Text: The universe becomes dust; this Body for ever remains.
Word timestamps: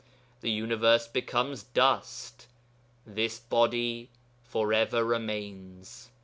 The 0.39 0.49
universe 0.49 1.07
becomes 1.07 1.61
dust; 1.61 2.47
this 3.05 3.37
Body 3.37 4.09
for 4.43 4.73
ever 4.73 5.03
remains. 5.03 6.09